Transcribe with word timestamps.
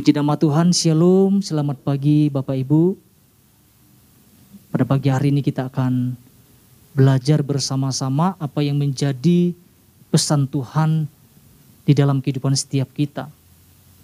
Puji 0.00 0.16
nama 0.16 0.32
Tuhan, 0.32 0.72
Shalom, 0.72 1.44
selamat 1.44 1.84
pagi 1.84 2.32
Bapak 2.32 2.56
Ibu. 2.56 2.96
Pada 4.72 4.88
pagi 4.88 5.12
hari 5.12 5.28
ini 5.28 5.44
kita 5.44 5.68
akan 5.68 6.16
belajar 6.96 7.44
bersama-sama 7.44 8.32
apa 8.40 8.64
yang 8.64 8.80
menjadi 8.80 9.52
pesan 10.08 10.48
Tuhan 10.48 11.04
di 11.84 11.92
dalam 11.92 12.24
kehidupan 12.24 12.56
setiap 12.56 12.88
kita. 12.96 13.28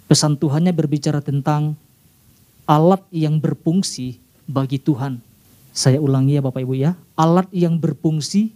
Pesan 0.04 0.36
Tuhannya 0.36 0.76
berbicara 0.76 1.24
tentang 1.24 1.72
alat 2.68 3.00
yang 3.08 3.40
berfungsi 3.40 4.20
bagi 4.44 4.76
Tuhan. 4.76 5.16
Saya 5.72 5.96
ulangi 5.96 6.36
ya 6.36 6.44
Bapak 6.44 6.60
Ibu 6.60 6.76
ya, 6.76 6.92
alat 7.16 7.48
yang 7.56 7.80
berfungsi 7.80 8.52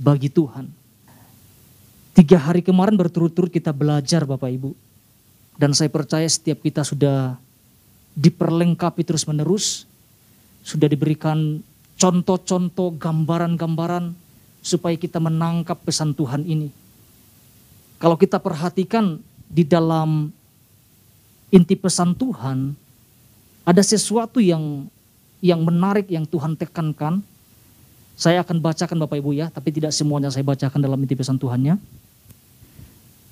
bagi 0.00 0.32
Tuhan. 0.32 0.72
Tiga 2.16 2.40
hari 2.40 2.64
kemarin 2.64 2.96
berturut-turut 2.96 3.52
kita 3.52 3.76
belajar 3.76 4.24
Bapak 4.24 4.48
Ibu 4.48 4.87
dan 5.58 5.74
saya 5.74 5.90
percaya 5.90 6.24
setiap 6.30 6.62
kita 6.62 6.86
sudah 6.86 7.34
diperlengkapi 8.14 9.02
terus-menerus, 9.02 9.90
sudah 10.62 10.86
diberikan 10.86 11.60
contoh-contoh, 11.98 12.94
gambaran-gambaran 12.94 14.14
supaya 14.62 14.94
kita 14.94 15.18
menangkap 15.18 15.78
pesan 15.82 16.14
Tuhan 16.14 16.46
ini. 16.46 16.70
Kalau 17.98 18.14
kita 18.14 18.38
perhatikan 18.38 19.18
di 19.50 19.66
dalam 19.66 20.30
inti 21.50 21.74
pesan 21.74 22.14
Tuhan, 22.14 22.78
ada 23.66 23.82
sesuatu 23.82 24.38
yang 24.38 24.86
yang 25.42 25.62
menarik 25.62 26.06
yang 26.06 26.26
Tuhan 26.26 26.54
tekankan. 26.54 27.22
Saya 28.18 28.42
akan 28.42 28.58
bacakan 28.58 28.98
Bapak 28.98 29.22
Ibu 29.22 29.30
ya, 29.30 29.46
tapi 29.46 29.70
tidak 29.70 29.94
semuanya 29.94 30.26
saya 30.26 30.42
bacakan 30.42 30.82
dalam 30.82 30.98
inti 30.98 31.14
pesan 31.14 31.38
Tuhannya. 31.38 31.78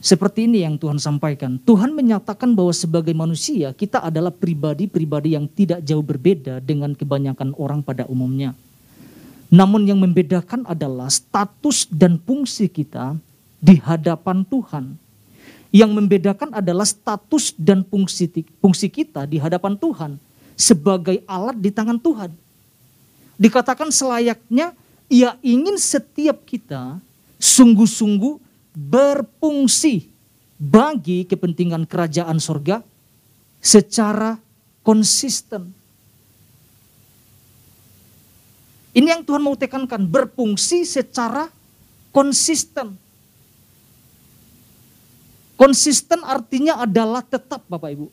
Seperti 0.06 0.46
ini 0.46 0.62
yang 0.62 0.78
Tuhan 0.78 1.02
sampaikan. 1.02 1.58
Tuhan 1.66 1.90
menyatakan 1.90 2.54
bahwa 2.54 2.70
sebagai 2.70 3.10
manusia 3.10 3.74
kita 3.74 3.98
adalah 3.98 4.30
pribadi-pribadi 4.30 5.34
yang 5.34 5.50
tidak 5.50 5.82
jauh 5.82 6.06
berbeda 6.06 6.62
dengan 6.62 6.94
kebanyakan 6.94 7.50
orang 7.58 7.82
pada 7.82 8.06
umumnya. 8.06 8.54
Namun 9.50 9.82
yang 9.82 9.98
membedakan 9.98 10.62
adalah 10.62 11.10
status 11.10 11.90
dan 11.90 12.22
fungsi 12.22 12.70
kita 12.70 13.18
di 13.58 13.82
hadapan 13.82 14.46
Tuhan. 14.46 14.94
Yang 15.74 15.90
membedakan 15.98 16.54
adalah 16.54 16.86
status 16.86 17.50
dan 17.58 17.82
fungsi, 17.82 18.30
fungsi 18.62 18.86
kita 18.86 19.26
di 19.26 19.42
hadapan 19.42 19.74
Tuhan 19.74 20.22
sebagai 20.54 21.18
alat 21.26 21.58
di 21.58 21.74
tangan 21.74 21.98
Tuhan. 21.98 22.30
Dikatakan 23.42 23.90
selayaknya 23.90 24.70
ia 25.10 25.34
ingin 25.42 25.74
setiap 25.74 26.46
kita 26.46 27.02
sungguh-sungguh 27.42 28.45
berfungsi 28.76 30.12
bagi 30.60 31.24
kepentingan 31.24 31.88
kerajaan 31.88 32.36
sorga 32.36 32.84
secara 33.56 34.36
konsisten. 34.84 35.72
Ini 38.96 39.12
yang 39.12 39.24
Tuhan 39.24 39.44
mau 39.44 39.56
tekankan, 39.56 40.04
berfungsi 40.08 40.84
secara 40.84 41.48
konsisten. 42.12 42.96
Konsisten 45.56 46.20
artinya 46.24 46.80
adalah 46.80 47.20
tetap 47.20 47.64
Bapak 47.68 47.92
Ibu. 47.92 48.08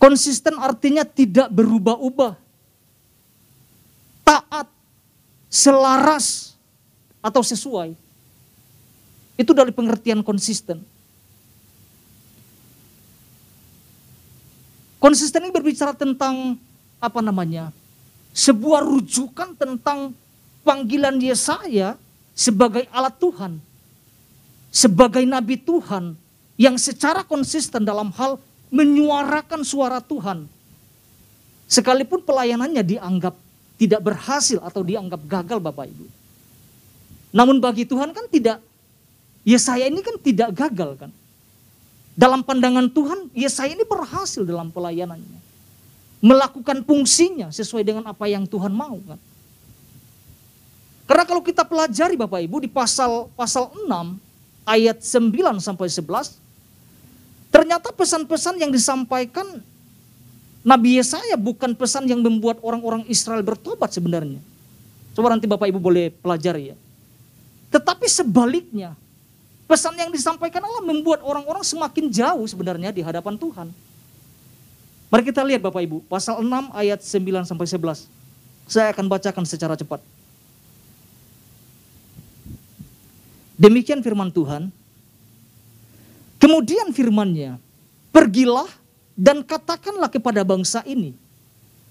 Konsisten 0.00 0.56
artinya 0.60 1.04
tidak 1.04 1.52
berubah-ubah. 1.52 2.40
Taat, 4.24 4.68
selaras, 5.52 6.55
atau 7.26 7.42
sesuai. 7.42 7.98
Itu 9.34 9.50
dari 9.50 9.74
pengertian 9.74 10.22
konsisten. 10.22 10.78
Konsisten 15.02 15.42
ini 15.44 15.52
berbicara 15.52 15.92
tentang 15.92 16.54
apa 17.02 17.20
namanya? 17.20 17.74
Sebuah 18.30 18.86
rujukan 18.86 19.58
tentang 19.58 20.14
panggilan 20.62 21.18
Yesaya 21.18 21.98
sebagai 22.32 22.86
alat 22.94 23.18
Tuhan. 23.18 23.52
Sebagai 24.70 25.24
nabi 25.24 25.58
Tuhan 25.58 26.14
yang 26.56 26.76
secara 26.80 27.24
konsisten 27.24 27.84
dalam 27.84 28.12
hal 28.16 28.40
menyuarakan 28.72 29.64
suara 29.64 30.00
Tuhan. 30.00 30.48
Sekalipun 31.66 32.22
pelayanannya 32.22 32.84
dianggap 32.84 33.34
tidak 33.76 34.00
berhasil 34.00 34.60
atau 34.64 34.80
dianggap 34.80 35.20
gagal 35.28 35.58
Bapak 35.60 35.86
Ibu. 35.88 36.25
Namun 37.36 37.60
bagi 37.60 37.84
Tuhan 37.84 38.16
kan 38.16 38.24
tidak, 38.32 38.64
Yesaya 39.44 39.92
ini 39.92 40.00
kan 40.00 40.16
tidak 40.16 40.56
gagal 40.56 40.96
kan. 40.96 41.12
Dalam 42.16 42.40
pandangan 42.40 42.88
Tuhan, 42.88 43.28
Yesaya 43.36 43.76
ini 43.76 43.84
berhasil 43.84 44.40
dalam 44.40 44.72
pelayanannya. 44.72 45.44
Melakukan 46.24 46.80
fungsinya 46.80 47.52
sesuai 47.52 47.84
dengan 47.84 48.08
apa 48.08 48.24
yang 48.24 48.48
Tuhan 48.48 48.72
mau 48.72 48.96
kan. 49.04 49.20
Karena 51.04 51.22
kalau 51.28 51.44
kita 51.44 51.62
pelajari 51.62 52.16
Bapak 52.16 52.40
Ibu 52.40 52.64
di 52.64 52.70
pasal 52.72 53.28
pasal 53.36 53.70
6 53.70 54.16
ayat 54.66 54.98
9 54.98 55.62
sampai 55.62 55.86
11 55.86 56.34
ternyata 57.54 57.94
pesan-pesan 57.94 58.58
yang 58.58 58.74
disampaikan 58.74 59.62
Nabi 60.66 60.98
Yesaya 60.98 61.38
bukan 61.38 61.78
pesan 61.78 62.10
yang 62.10 62.26
membuat 62.26 62.58
orang-orang 62.58 63.06
Israel 63.06 63.44
bertobat 63.46 63.94
sebenarnya. 63.94 64.42
Coba 65.14 65.30
nanti 65.30 65.46
Bapak 65.46 65.70
Ibu 65.70 65.78
boleh 65.78 66.10
pelajari 66.10 66.74
ya. 66.74 66.76
Tetapi 67.76 68.08
sebaliknya, 68.08 68.96
pesan 69.68 69.92
yang 70.00 70.08
disampaikan 70.08 70.64
Allah 70.64 70.80
membuat 70.80 71.20
orang-orang 71.20 71.60
semakin 71.60 72.08
jauh 72.08 72.48
sebenarnya 72.48 72.88
di 72.88 73.04
hadapan 73.04 73.36
Tuhan. 73.36 73.68
Mari 75.12 75.22
kita 75.28 75.44
lihat 75.44 75.60
Bapak 75.60 75.84
Ibu, 75.84 76.00
pasal 76.08 76.40
6 76.40 76.72
ayat 76.72 77.04
9 77.04 77.44
sampai 77.44 77.68
11. 77.68 78.08
Saya 78.64 78.96
akan 78.96 79.12
bacakan 79.12 79.44
secara 79.44 79.76
cepat. 79.76 80.00
Demikian 83.60 84.00
firman 84.00 84.32
Tuhan. 84.32 84.72
Kemudian 86.40 86.96
firmannya, 86.96 87.60
pergilah 88.08 88.72
dan 89.12 89.44
katakanlah 89.44 90.08
kepada 90.08 90.48
bangsa 90.48 90.80
ini, 90.88 91.12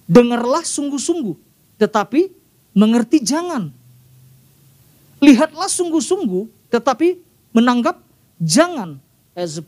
dengarlah 0.10 0.66
sungguh-sungguh, 0.66 1.38
tetapi 1.78 2.34
mengerti 2.74 3.22
jangan 3.22 3.70
Lihatlah 5.26 5.66
sungguh-sungguh 5.66 6.70
tetapi 6.70 7.18
menanggap 7.50 7.98
jangan. 8.38 9.02
Ayat 9.34 9.58
10, 9.58 9.66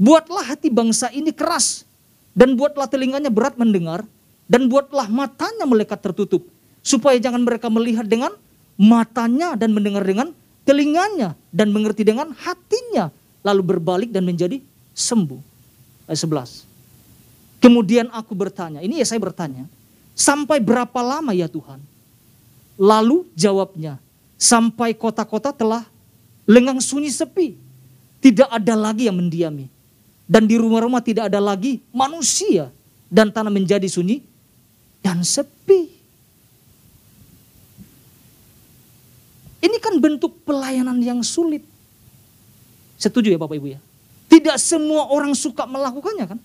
buatlah 0.00 0.44
hati 0.48 0.72
bangsa 0.72 1.12
ini 1.12 1.28
keras 1.30 1.84
dan 2.32 2.56
buatlah 2.56 2.88
telinganya 2.88 3.28
berat 3.28 3.60
mendengar 3.60 4.02
dan 4.48 4.66
buatlah 4.72 5.12
matanya 5.12 5.68
melekat 5.68 6.00
tertutup 6.00 6.48
supaya 6.80 7.20
jangan 7.20 7.44
mereka 7.44 7.68
melihat 7.68 8.08
dengan 8.08 8.32
matanya 8.80 9.54
dan 9.54 9.76
mendengar 9.76 10.02
dengan 10.02 10.32
telinganya 10.64 11.36
dan 11.52 11.68
mengerti 11.70 12.02
dengan 12.02 12.32
hatinya 12.32 13.12
lalu 13.44 13.76
berbalik 13.76 14.10
dan 14.10 14.24
menjadi 14.24 14.58
sembuh. 14.96 15.40
Ayat 16.08 16.20
11. 16.24 16.72
Kemudian 17.62 18.10
aku 18.10 18.34
bertanya, 18.34 18.82
ini 18.82 18.98
ya 18.98 19.06
saya 19.06 19.22
bertanya, 19.22 19.70
sampai 20.18 20.58
berapa 20.58 20.98
lama 20.98 21.30
ya 21.30 21.46
Tuhan? 21.46 21.78
Lalu 22.74 23.22
jawabnya, 23.38 24.02
sampai 24.42 24.98
kota-kota 24.98 25.54
telah 25.54 25.86
lengang 26.50 26.82
sunyi 26.82 27.14
sepi. 27.14 27.54
Tidak 28.18 28.50
ada 28.50 28.74
lagi 28.74 29.06
yang 29.06 29.14
mendiami. 29.14 29.70
Dan 30.26 30.50
di 30.50 30.58
rumah-rumah 30.58 30.98
tidak 30.98 31.30
ada 31.30 31.38
lagi 31.38 31.78
manusia. 31.94 32.74
Dan 33.06 33.30
tanah 33.30 33.54
menjadi 33.54 33.86
sunyi 33.86 34.26
dan 34.98 35.22
sepi. 35.22 36.02
Ini 39.62 39.76
kan 39.78 39.94
bentuk 40.02 40.42
pelayanan 40.42 40.98
yang 40.98 41.22
sulit. 41.22 41.62
Setuju 42.98 43.30
ya 43.30 43.38
Bapak 43.38 43.58
Ibu 43.58 43.78
ya? 43.78 43.80
Tidak 44.26 44.56
semua 44.58 45.10
orang 45.12 45.36
suka 45.38 45.68
melakukannya 45.68 46.26
kan? 46.34 46.38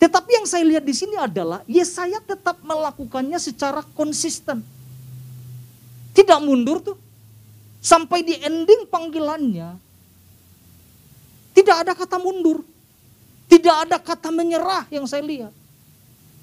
Tetapi 0.00 0.30
yang 0.32 0.46
saya 0.48 0.64
lihat 0.64 0.80
di 0.80 0.96
sini 0.96 1.12
adalah 1.20 1.60
Yesaya 1.68 2.24
tetap 2.24 2.56
melakukannya 2.64 3.36
secara 3.36 3.84
konsisten. 3.92 4.64
Tidak 6.16 6.40
mundur 6.40 6.80
tuh. 6.80 6.96
Sampai 7.84 8.24
di 8.24 8.40
ending 8.40 8.88
panggilannya. 8.88 9.76
Tidak 11.52 11.76
ada 11.84 11.92
kata 11.92 12.16
mundur. 12.16 12.64
Tidak 13.44 13.76
ada 13.84 14.00
kata 14.00 14.32
menyerah 14.32 14.88
yang 14.88 15.04
saya 15.04 15.20
lihat. 15.20 15.52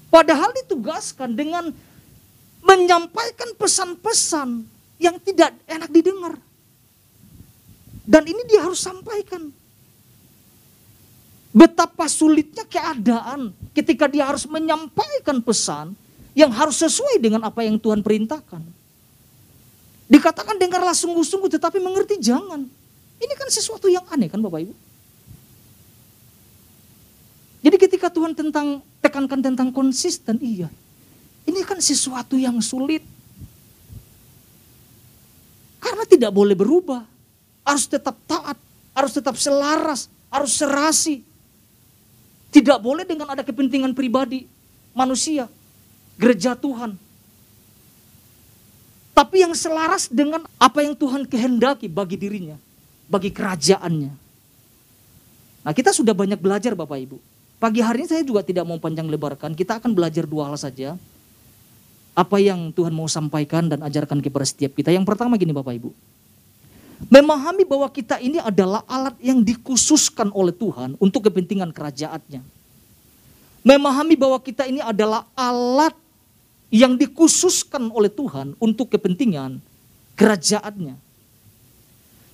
Padahal 0.06 0.54
ditugaskan 0.54 1.34
dengan 1.34 1.74
menyampaikan 2.62 3.58
pesan-pesan 3.58 4.62
yang 5.02 5.18
tidak 5.18 5.50
enak 5.66 5.90
didengar. 5.90 6.38
Dan 8.06 8.22
ini 8.22 8.42
dia 8.46 8.62
harus 8.62 8.78
sampaikan. 8.78 9.50
Betapa 11.58 12.06
sulitnya 12.06 12.62
keadaan 12.62 13.50
ketika 13.74 14.06
dia 14.06 14.30
harus 14.30 14.46
menyampaikan 14.46 15.42
pesan 15.42 15.98
yang 16.30 16.54
harus 16.54 16.78
sesuai 16.78 17.18
dengan 17.18 17.42
apa 17.42 17.66
yang 17.66 17.74
Tuhan 17.82 17.98
perintahkan. 17.98 18.62
Dikatakan 20.06 20.54
dengarlah 20.54 20.94
sungguh-sungguh 20.94 21.50
tetapi 21.58 21.82
mengerti 21.82 22.14
jangan. 22.22 22.62
Ini 23.18 23.34
kan 23.34 23.50
sesuatu 23.50 23.90
yang 23.90 24.06
aneh 24.06 24.30
kan 24.30 24.38
Bapak 24.38 24.70
Ibu? 24.70 24.74
Jadi 27.58 27.76
ketika 27.76 28.06
Tuhan 28.06 28.38
tentang 28.38 28.78
tekankan 29.02 29.42
tentang 29.42 29.74
konsisten, 29.74 30.38
iya. 30.38 30.70
Ini 31.42 31.66
kan 31.66 31.82
sesuatu 31.82 32.38
yang 32.38 32.62
sulit. 32.62 33.02
Karena 35.82 36.06
tidak 36.06 36.30
boleh 36.30 36.54
berubah. 36.54 37.02
Harus 37.66 37.90
tetap 37.90 38.14
taat, 38.30 38.54
harus 38.94 39.10
tetap 39.10 39.34
selaras, 39.34 40.06
harus 40.30 40.54
serasi. 40.54 41.26
Tidak 42.48 42.78
boleh 42.80 43.04
dengan 43.04 43.28
ada 43.32 43.44
kepentingan 43.44 43.92
pribadi 43.92 44.48
manusia, 44.96 45.46
gereja 46.16 46.56
Tuhan. 46.56 46.96
Tapi 49.12 49.42
yang 49.42 49.52
selaras 49.52 50.06
dengan 50.08 50.46
apa 50.56 50.80
yang 50.80 50.94
Tuhan 50.94 51.26
kehendaki 51.26 51.90
bagi 51.90 52.14
dirinya, 52.14 52.54
bagi 53.10 53.34
kerajaannya. 53.34 54.12
Nah 55.66 55.72
kita 55.74 55.90
sudah 55.90 56.14
banyak 56.14 56.38
belajar 56.38 56.72
Bapak 56.72 56.98
Ibu. 57.02 57.18
Pagi 57.58 57.82
hari 57.82 58.06
ini 58.06 58.08
saya 58.08 58.22
juga 58.22 58.46
tidak 58.46 58.62
mau 58.62 58.78
panjang 58.78 59.10
lebarkan, 59.10 59.58
kita 59.58 59.82
akan 59.82 59.90
belajar 59.90 60.22
dua 60.24 60.46
hal 60.46 60.56
saja. 60.56 60.94
Apa 62.14 62.38
yang 62.38 62.70
Tuhan 62.70 62.94
mau 62.94 63.10
sampaikan 63.10 63.66
dan 63.66 63.82
ajarkan 63.82 64.22
kepada 64.22 64.46
setiap 64.46 64.74
kita. 64.74 64.90
Yang 64.90 65.06
pertama 65.06 65.38
gini 65.38 65.54
Bapak 65.54 65.74
Ibu. 65.78 65.90
Memahami 67.06 67.62
bahwa 67.62 67.86
kita 67.86 68.18
ini 68.18 68.42
adalah 68.42 68.82
alat 68.90 69.14
yang 69.22 69.38
dikhususkan 69.38 70.34
oleh 70.34 70.50
Tuhan 70.50 70.98
untuk 70.98 71.30
kepentingan 71.30 71.70
kerajaannya. 71.70 72.42
Memahami 73.62 74.18
bahwa 74.18 74.42
kita 74.42 74.66
ini 74.66 74.82
adalah 74.82 75.22
alat 75.38 75.94
yang 76.74 76.98
dikhususkan 76.98 77.86
oleh 77.94 78.10
Tuhan 78.10 78.58
untuk 78.58 78.90
kepentingan 78.90 79.62
kerajaannya. 80.18 80.98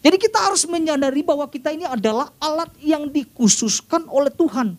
Jadi 0.05 0.16
kita 0.20 0.38
harus 0.40 0.64
menyadari 0.69 1.20
bahwa 1.20 1.44
kita 1.49 1.72
ini 1.72 1.84
adalah 1.84 2.32
alat 2.40 2.72
yang 2.81 3.08
dikhususkan 3.08 4.08
oleh 4.08 4.32
Tuhan. 4.32 4.76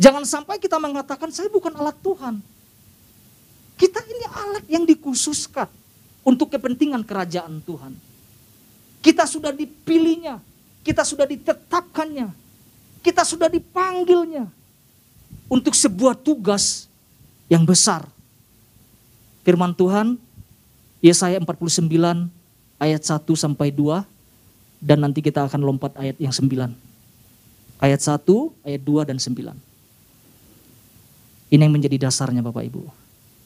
Jangan 0.00 0.24
sampai 0.24 0.56
kita 0.56 0.80
mengatakan 0.80 1.28
saya 1.28 1.52
bukan 1.52 1.76
alat 1.76 1.96
Tuhan. 2.00 2.40
Kita 3.76 4.00
ini 4.08 4.24
alat 4.28 4.64
yang 4.68 4.84
dikhususkan 4.88 5.79
untuk 6.30 6.54
kepentingan 6.54 7.02
kerajaan 7.02 7.58
Tuhan. 7.66 7.98
Kita 9.02 9.26
sudah 9.26 9.50
dipilihnya, 9.50 10.38
kita 10.86 11.02
sudah 11.02 11.26
ditetapkannya, 11.26 12.30
kita 13.02 13.26
sudah 13.26 13.50
dipanggilnya 13.50 14.46
untuk 15.50 15.74
sebuah 15.74 16.14
tugas 16.14 16.86
yang 17.50 17.66
besar. 17.66 18.06
Firman 19.42 19.74
Tuhan, 19.74 20.14
Yesaya 21.02 21.42
49 21.42 21.90
ayat 22.78 23.02
1 23.02 23.26
sampai 23.34 23.74
2 23.74 24.06
dan 24.78 25.02
nanti 25.02 25.18
kita 25.18 25.50
akan 25.50 25.60
lompat 25.66 25.98
ayat 25.98 26.14
yang 26.22 26.30
9. 26.30 26.70
Ayat 27.80 28.00
1, 28.04 28.22
ayat 28.62 28.82
2 28.84 29.08
dan 29.08 29.18
9. 29.18 29.56
Ini 31.50 31.58
yang 31.66 31.74
menjadi 31.74 32.06
dasarnya 32.06 32.44
Bapak 32.44 32.62
Ibu. 32.70 32.86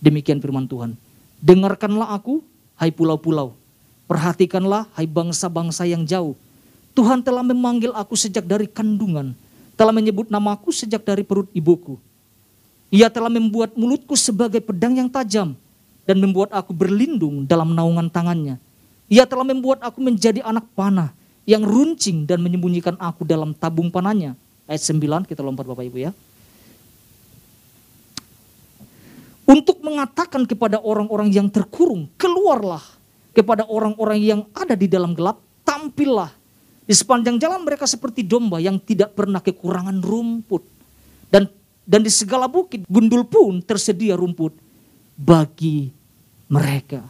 Demikian 0.04 0.42
firman 0.42 0.68
Tuhan. 0.68 0.98
Dengarkanlah 1.40 2.12
aku, 2.12 2.44
hai 2.78 2.90
pulau-pulau. 2.90 3.54
Perhatikanlah, 4.04 4.86
hai 4.94 5.08
bangsa-bangsa 5.08 5.88
yang 5.88 6.04
jauh. 6.04 6.36
Tuhan 6.94 7.24
telah 7.24 7.42
memanggil 7.42 7.90
aku 7.96 8.14
sejak 8.14 8.46
dari 8.46 8.70
kandungan. 8.70 9.34
Telah 9.74 9.90
menyebut 9.90 10.30
namaku 10.30 10.70
sejak 10.70 11.02
dari 11.02 11.26
perut 11.26 11.50
ibuku. 11.50 11.98
Ia 12.94 13.10
telah 13.10 13.32
membuat 13.32 13.74
mulutku 13.74 14.14
sebagai 14.14 14.62
pedang 14.62 14.94
yang 14.94 15.10
tajam. 15.10 15.58
Dan 16.04 16.20
membuat 16.20 16.52
aku 16.52 16.76
berlindung 16.76 17.48
dalam 17.48 17.72
naungan 17.72 18.12
tangannya. 18.12 18.60
Ia 19.08 19.24
telah 19.24 19.42
membuat 19.42 19.80
aku 19.80 20.04
menjadi 20.04 20.44
anak 20.44 20.68
panah 20.76 21.16
yang 21.48 21.64
runcing 21.64 22.28
dan 22.28 22.44
menyembunyikan 22.44 22.96
aku 23.00 23.24
dalam 23.24 23.56
tabung 23.56 23.88
panahnya. 23.88 24.36
Ayat 24.68 24.84
9 24.84 25.28
kita 25.28 25.40
lompat 25.40 25.64
Bapak 25.64 25.84
Ibu 25.88 25.98
ya. 26.04 26.12
Untuk 29.44 29.84
mengatakan 29.84 30.48
kepada 30.48 30.80
orang-orang 30.80 31.28
yang 31.28 31.48
terkurung, 31.52 32.08
keluarlah 32.16 32.82
kepada 33.36 33.68
orang-orang 33.68 34.20
yang 34.20 34.40
ada 34.56 34.72
di 34.72 34.88
dalam 34.88 35.12
gelap, 35.12 35.40
tampillah 35.66 36.32
di 36.84 36.94
sepanjang 36.96 37.36
jalan 37.40 37.64
mereka 37.64 37.84
seperti 37.84 38.24
domba 38.24 38.60
yang 38.60 38.80
tidak 38.80 39.12
pernah 39.12 39.40
kekurangan 39.40 40.00
rumput. 40.00 40.64
Dan 41.28 41.48
dan 41.84 42.00
di 42.00 42.08
segala 42.08 42.48
bukit 42.48 42.88
gundul 42.88 43.28
pun 43.28 43.60
tersedia 43.60 44.16
rumput 44.16 44.56
bagi 45.16 45.92
mereka. 46.48 47.04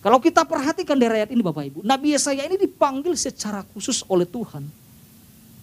Kalau 0.00 0.18
kita 0.18 0.42
perhatikan 0.48 0.96
dari 0.96 1.22
ayat 1.22 1.30
ini 1.30 1.44
Bapak 1.44 1.64
Ibu, 1.70 1.78
Nabi 1.84 2.16
Yesaya 2.16 2.48
ini 2.48 2.56
dipanggil 2.56 3.14
secara 3.14 3.62
khusus 3.70 4.00
oleh 4.08 4.24
Tuhan 4.24 4.64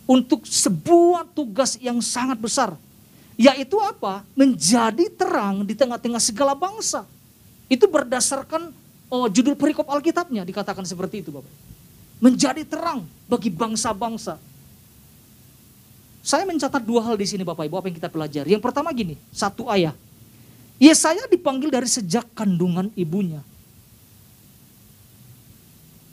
untuk 0.08 0.46
sebuah 0.46 1.28
tugas 1.36 1.76
yang 1.82 2.00
sangat 2.00 2.40
besar 2.40 2.78
yaitu 3.38 3.78
apa? 3.78 4.26
Menjadi 4.34 5.06
terang 5.14 5.62
di 5.62 5.78
tengah-tengah 5.78 6.18
segala 6.18 6.58
bangsa. 6.58 7.06
Itu 7.70 7.86
berdasarkan 7.86 8.74
oh, 9.14 9.30
judul 9.30 9.54
perikop 9.54 9.86
Alkitabnya 9.86 10.42
dikatakan 10.42 10.84
seperti 10.84 11.22
itu 11.22 11.30
Bapak. 11.30 11.54
Menjadi 12.18 12.66
terang 12.66 13.06
bagi 13.30 13.54
bangsa-bangsa. 13.54 14.42
Saya 16.26 16.44
mencatat 16.50 16.82
dua 16.82 17.06
hal 17.06 17.16
di 17.16 17.30
sini 17.30 17.46
Bapak 17.46 17.70
Ibu 17.70 17.78
apa 17.78 17.88
yang 17.94 17.98
kita 18.02 18.10
pelajari. 18.10 18.50
Yang 18.52 18.64
pertama 18.66 18.90
gini, 18.92 19.16
satu 19.30 19.70
ayah. 19.70 19.94
Yesaya 20.82 21.30
dipanggil 21.30 21.70
dari 21.70 21.86
sejak 21.86 22.26
kandungan 22.34 22.90
ibunya. 22.98 23.40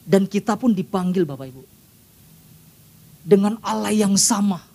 Dan 0.04 0.28
kita 0.28 0.60
pun 0.60 0.76
dipanggil 0.76 1.24
Bapak 1.24 1.48
Ibu. 1.48 1.62
Dengan 3.24 3.56
Allah 3.64 3.90
yang 3.96 4.14
sama 4.20 4.73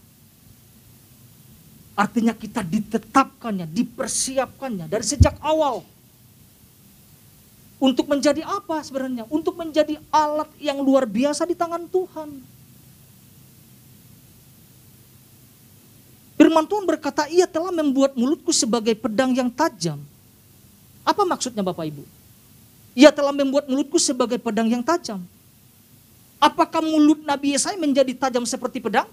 Artinya 1.99 2.31
kita 2.31 2.63
ditetapkannya, 2.63 3.67
dipersiapkannya 3.67 4.87
dari 4.87 5.03
sejak 5.03 5.35
awal. 5.43 5.83
Untuk 7.75 8.07
menjadi 8.07 8.39
apa 8.47 8.79
sebenarnya? 8.87 9.27
Untuk 9.27 9.59
menjadi 9.59 9.99
alat 10.07 10.47
yang 10.63 10.79
luar 10.79 11.03
biasa 11.03 11.43
di 11.43 11.59
tangan 11.59 11.83
Tuhan. 11.91 12.39
Firman 16.39 16.63
Tuhan 16.71 16.87
berkata, 16.87 17.27
ia 17.27 17.43
telah 17.43 17.75
membuat 17.75 18.15
mulutku 18.15 18.55
sebagai 18.55 18.95
pedang 18.95 19.35
yang 19.35 19.51
tajam. 19.51 19.99
Apa 21.03 21.27
maksudnya 21.27 21.67
Bapak 21.67 21.83
Ibu? 21.83 22.07
Ia 22.95 23.11
telah 23.11 23.35
membuat 23.35 23.67
mulutku 23.67 23.99
sebagai 23.99 24.39
pedang 24.39 24.71
yang 24.71 24.79
tajam. 24.79 25.19
Apakah 26.39 26.79
mulut 26.79 27.27
Nabi 27.27 27.59
Yesaya 27.59 27.75
menjadi 27.75 28.15
tajam 28.15 28.47
seperti 28.47 28.79
pedang? 28.79 29.07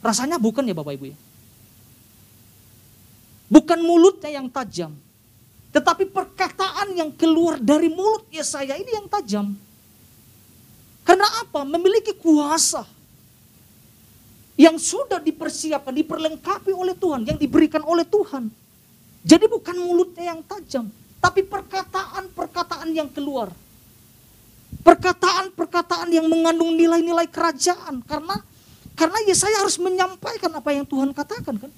Rasanya 0.00 0.40
bukan 0.40 0.64
ya 0.64 0.72
Bapak 0.72 0.96
Ibu 0.96 1.12
ya. 1.12 1.16
Bukan 3.46 3.78
mulutnya 3.78 4.30
yang 4.42 4.50
tajam. 4.50 4.94
Tetapi 5.70 6.08
perkataan 6.08 6.96
yang 6.96 7.10
keluar 7.14 7.60
dari 7.60 7.86
mulut 7.92 8.26
Yesaya 8.32 8.74
ini 8.74 8.90
yang 8.96 9.06
tajam. 9.06 9.54
Karena 11.06 11.28
apa? 11.44 11.62
Memiliki 11.62 12.16
kuasa. 12.16 12.82
Yang 14.56 14.96
sudah 14.96 15.20
dipersiapkan, 15.20 15.92
diperlengkapi 15.92 16.72
oleh 16.72 16.96
Tuhan. 16.96 17.28
Yang 17.28 17.38
diberikan 17.44 17.84
oleh 17.84 18.08
Tuhan. 18.08 18.50
Jadi 19.22 19.44
bukan 19.46 19.76
mulutnya 19.78 20.34
yang 20.34 20.40
tajam. 20.42 20.90
Tapi 21.22 21.44
perkataan-perkataan 21.46 22.88
yang 22.90 23.06
keluar. 23.12 23.52
Perkataan-perkataan 24.82 26.08
yang 26.10 26.26
mengandung 26.26 26.74
nilai-nilai 26.74 27.28
kerajaan. 27.30 28.02
Karena 28.02 28.42
karena 28.96 29.18
Yesaya 29.28 29.60
harus 29.60 29.76
menyampaikan 29.76 30.48
apa 30.56 30.72
yang 30.72 30.88
Tuhan 30.88 31.12
katakan 31.12 31.60
kan 31.60 31.70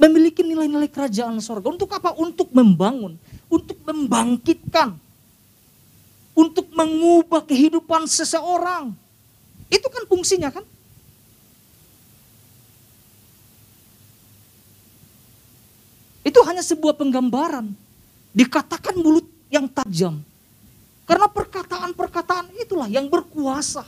memiliki 0.00 0.40
nilai-nilai 0.40 0.88
kerajaan 0.88 1.36
sorga. 1.44 1.68
Untuk 1.68 1.92
apa? 1.92 2.16
Untuk 2.16 2.48
membangun, 2.56 3.20
untuk 3.52 3.76
membangkitkan, 3.84 4.96
untuk 6.32 6.72
mengubah 6.72 7.44
kehidupan 7.44 8.08
seseorang. 8.08 8.96
Itu 9.68 9.86
kan 9.92 10.08
fungsinya 10.08 10.48
kan? 10.48 10.64
Itu 16.24 16.40
hanya 16.48 16.64
sebuah 16.64 16.96
penggambaran. 16.96 17.76
Dikatakan 18.32 18.96
mulut 18.96 19.28
yang 19.52 19.68
tajam. 19.68 20.24
Karena 21.04 21.26
perkataan-perkataan 21.28 22.54
itulah 22.56 22.88
yang 22.88 23.10
berkuasa. 23.10 23.84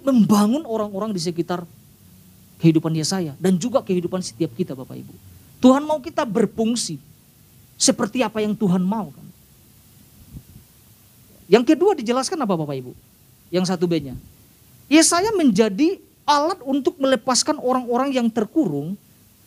Untuk 0.00 0.16
membangun 0.16 0.64
orang-orang 0.64 1.12
di 1.12 1.20
sekitar 1.20 1.68
kehidupan 2.56 2.96
Yesaya 2.96 3.36
dan 3.36 3.60
juga 3.60 3.84
kehidupan 3.84 4.24
setiap 4.24 4.48
kita 4.56 4.72
Bapak 4.72 4.96
Ibu. 4.96 5.12
Tuhan 5.60 5.84
mau 5.84 6.00
kita 6.00 6.24
berfungsi 6.24 6.96
seperti 7.76 8.24
apa 8.24 8.40
yang 8.40 8.56
Tuhan 8.56 8.80
mau 8.80 9.12
kan. 9.12 9.26
Yang 11.52 11.76
kedua 11.76 11.92
dijelaskan 11.92 12.40
apa 12.40 12.56
Bapak 12.56 12.76
Ibu? 12.80 12.92
Yang 13.52 13.68
satu 13.68 13.84
B-nya. 13.84 14.16
Yesaya 14.88 15.36
menjadi 15.36 16.00
alat 16.24 16.64
untuk 16.64 16.96
melepaskan 16.96 17.60
orang-orang 17.60 18.16
yang 18.16 18.32
terkurung 18.32 18.96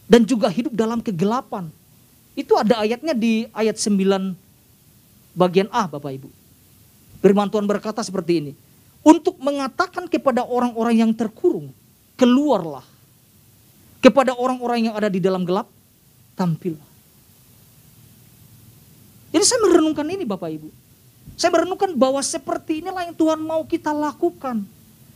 dan 0.05 0.21
juga 0.21 0.53
hidup 0.53 0.77
dalam 0.77 1.01
kegelapan. 1.01 1.65
Itu 2.37 2.53
ada 2.61 2.85
ayatnya 2.85 3.17
di 3.17 3.49
ayat 3.57 3.81
9 3.81 4.37
bagian 5.33 5.65
A 5.73 5.89
Bapak 5.89 6.13
Ibu. 6.13 6.29
Firman 7.25 7.49
Tuhan 7.49 7.65
berkata 7.65 8.05
seperti 8.05 8.37
ini. 8.37 8.53
Untuk 9.03 9.35
mengatakan 9.43 10.07
kepada 10.07 10.47
orang-orang 10.47 11.03
yang 11.03 11.11
terkurung, 11.11 11.75
keluarlah. 12.15 12.87
Kepada 13.99 14.35
orang-orang 14.35 14.91
yang 14.91 14.95
ada 14.95 15.11
di 15.11 15.19
dalam 15.19 15.43
gelap, 15.43 15.67
tampillah. 16.39 16.87
Jadi 19.35 19.43
saya 19.43 19.59
merenungkan 19.65 20.07
ini 20.07 20.23
Bapak 20.23 20.49
Ibu. 20.55 20.69
Saya 21.35 21.51
merenungkan 21.51 21.91
bahwa 21.97 22.21
seperti 22.21 22.79
inilah 22.79 23.09
yang 23.09 23.15
Tuhan 23.17 23.39
mau 23.41 23.65
kita 23.65 23.91
lakukan. 23.91 24.63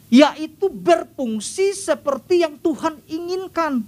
Yaitu 0.07 0.71
berfungsi 0.71 1.75
seperti 1.75 2.41
yang 2.41 2.55
Tuhan 2.59 2.95
inginkan 3.11 3.83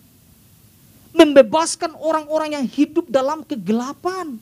membebaskan 1.15 1.95
orang-orang 1.97 2.59
yang 2.59 2.65
hidup 2.67 3.07
dalam 3.07 3.41
kegelapan. 3.41 4.37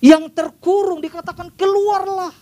Yang 0.00 0.32
terkurung 0.32 1.04
dikatakan 1.04 1.52
keluarlah. 1.54 2.32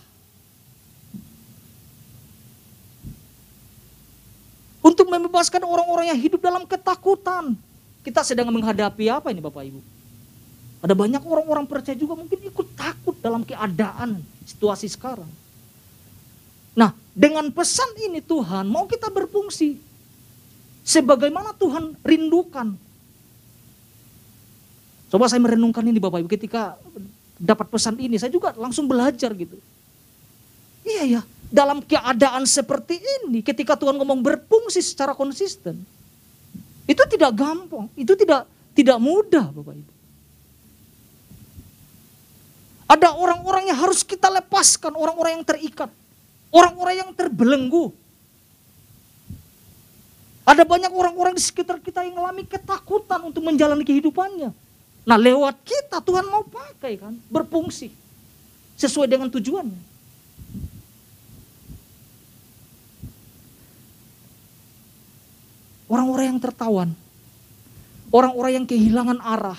Untuk 4.79 5.11
membebaskan 5.11 5.61
orang-orang 5.67 6.15
yang 6.15 6.19
hidup 6.19 6.39
dalam 6.39 6.63
ketakutan. 6.63 7.53
Kita 7.99 8.23
sedang 8.23 8.47
menghadapi 8.47 9.11
apa 9.11 9.27
ini 9.29 9.43
Bapak 9.43 9.63
Ibu? 9.67 9.79
Ada 10.79 10.95
banyak 10.95 11.19
orang-orang 11.27 11.67
percaya 11.67 11.99
juga 11.99 12.15
mungkin 12.15 12.39
ikut 12.39 12.67
takut 12.79 13.15
dalam 13.19 13.43
keadaan 13.43 14.23
situasi 14.47 14.87
sekarang. 14.87 15.27
Nah, 16.71 16.95
dengan 17.11 17.51
pesan 17.51 17.91
ini 17.99 18.23
Tuhan 18.23 18.71
mau 18.71 18.87
kita 18.87 19.11
berfungsi 19.11 19.75
sebagaimana 20.87 21.51
Tuhan 21.59 21.99
rindukan. 21.99 22.71
Coba 25.11 25.25
saya 25.27 25.43
merenungkan 25.43 25.83
ini 25.83 25.99
Bapak 25.99 26.23
Ibu 26.23 26.31
ketika 26.31 26.79
dapat 27.39 27.71
pesan 27.71 27.95
ini, 27.97 28.19
saya 28.19 28.29
juga 28.29 28.51
langsung 28.59 28.85
belajar 28.85 29.31
gitu. 29.31 29.55
Iya 30.83 31.03
ya, 31.07 31.21
dalam 31.47 31.79
keadaan 31.79 32.43
seperti 32.43 32.99
ini 32.99 33.39
ketika 33.41 33.79
Tuhan 33.79 33.95
ngomong 33.95 34.19
berfungsi 34.19 34.83
secara 34.83 35.15
konsisten. 35.15 35.79
Itu 36.83 37.05
tidak 37.07 37.31
gampang, 37.33 37.87
itu 37.95 38.13
tidak 38.13 38.49
tidak 38.75 38.97
mudah 38.99 39.49
Bapak 39.49 39.73
Ibu. 39.77 39.93
Ada 42.89 43.13
orang-orang 43.13 43.69
yang 43.69 43.77
harus 43.77 44.01
kita 44.01 44.27
lepaskan, 44.33 44.97
orang-orang 44.97 45.37
yang 45.37 45.45
terikat, 45.45 45.93
orang-orang 46.49 47.05
yang 47.05 47.11
terbelenggu, 47.13 47.93
ada 50.49 50.65
banyak 50.65 50.89
orang-orang 50.89 51.37
di 51.37 51.43
sekitar 51.45 51.77
kita 51.77 52.01
yang 52.01 52.17
mengalami 52.17 52.41
ketakutan 52.41 53.21
untuk 53.21 53.45
menjalani 53.45 53.85
kehidupannya. 53.85 54.49
Nah 55.09 55.17
lewat 55.17 55.65
kita 55.65 56.05
Tuhan 56.05 56.29
mau 56.29 56.45
pakai 56.45 57.01
kan, 57.01 57.17
berfungsi. 57.33 57.89
Sesuai 58.77 59.09
dengan 59.09 59.33
tujuannya. 59.33 59.81
Orang-orang 65.89 66.25
yang 66.29 66.39
tertawan. 66.39 66.89
Orang-orang 68.13 68.61
yang 68.61 68.65
kehilangan 68.69 69.17
arah. 69.17 69.57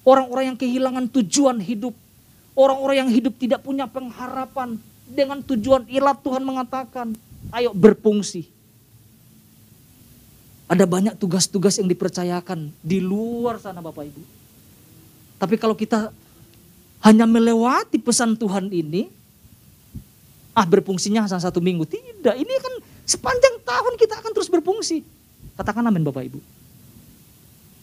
Orang-orang 0.00 0.56
yang 0.56 0.58
kehilangan 0.58 1.12
tujuan 1.12 1.60
hidup. 1.60 1.92
Orang-orang 2.56 3.04
yang 3.04 3.10
hidup 3.12 3.36
tidak 3.36 3.60
punya 3.60 3.84
pengharapan. 3.84 4.80
Dengan 5.04 5.44
tujuan 5.44 5.84
ilat 5.92 6.24
Tuhan 6.24 6.40
mengatakan, 6.40 7.12
ayo 7.52 7.76
berfungsi 7.76 8.48
ada 10.64 10.88
banyak 10.88 11.20
tugas-tugas 11.20 11.76
yang 11.76 11.84
dipercayakan 11.92 12.72
di 12.80 12.96
luar 12.96 13.60
sana 13.60 13.84
Bapak 13.84 14.08
Ibu. 14.08 14.43
Tapi 15.44 15.60
kalau 15.60 15.76
kita 15.76 16.08
hanya 17.04 17.28
melewati 17.28 18.00
pesan 18.00 18.32
Tuhan 18.32 18.72
ini, 18.72 19.12
ah 20.56 20.64
berfungsinya 20.64 21.28
hanya 21.28 21.36
satu 21.36 21.60
minggu. 21.60 21.84
Tidak, 21.84 22.32
ini 22.32 22.48
kan 22.48 22.74
sepanjang 23.04 23.60
tahun 23.60 24.00
kita 24.00 24.24
akan 24.24 24.32
terus 24.32 24.48
berfungsi. 24.48 25.04
Katakan 25.52 25.84
amin 25.84 26.00
Bapak 26.00 26.32
Ibu. 26.32 26.40